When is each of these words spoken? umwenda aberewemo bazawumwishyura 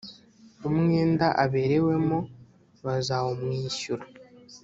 umwenda 0.67 1.27
aberewemo 1.43 2.19
bazawumwishyura 2.85 4.05